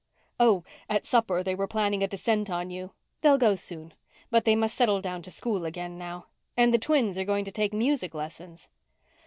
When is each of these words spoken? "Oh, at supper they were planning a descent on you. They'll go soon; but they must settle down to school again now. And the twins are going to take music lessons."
"Oh, 0.39 0.63
at 0.89 1.05
supper 1.05 1.43
they 1.43 1.53
were 1.53 1.67
planning 1.67 2.01
a 2.01 2.07
descent 2.07 2.49
on 2.49 2.71
you. 2.71 2.95
They'll 3.21 3.37
go 3.37 3.53
soon; 3.53 3.93
but 4.31 4.45
they 4.45 4.55
must 4.55 4.73
settle 4.73 4.99
down 4.99 5.21
to 5.21 5.29
school 5.29 5.63
again 5.63 5.95
now. 5.99 6.25
And 6.57 6.73
the 6.73 6.79
twins 6.79 7.19
are 7.19 7.23
going 7.23 7.45
to 7.45 7.51
take 7.51 7.71
music 7.71 8.15
lessons." 8.15 8.71